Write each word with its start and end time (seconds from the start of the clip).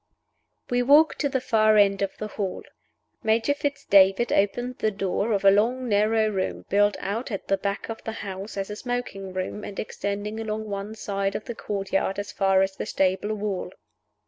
We 0.71 0.81
walked 0.81 1.19
to 1.19 1.29
the 1.29 1.39
far 1.39 1.77
end 1.77 2.01
of 2.01 2.17
the 2.17 2.25
hall. 2.29 2.63
Major 3.21 3.53
Fitz 3.53 3.85
David 3.85 4.31
opened 4.33 4.79
the 4.79 4.89
door 4.89 5.31
of 5.31 5.45
a 5.45 5.51
long, 5.51 5.87
narrow 5.87 6.27
room 6.27 6.65
built 6.69 6.97
out 6.99 7.29
at 7.29 7.47
the 7.49 7.57
back 7.57 7.87
of 7.87 8.03
the 8.03 8.13
house 8.25 8.57
as 8.57 8.71
a 8.71 8.75
smoking 8.75 9.31
room, 9.31 9.63
and 9.63 9.79
extending 9.79 10.39
along 10.39 10.65
one 10.67 10.95
side 10.95 11.35
of 11.35 11.45
the 11.45 11.53
courtyard 11.53 12.17
as 12.17 12.31
far 12.31 12.63
as 12.63 12.75
the 12.77 12.87
stable 12.87 13.35
wall. 13.35 13.71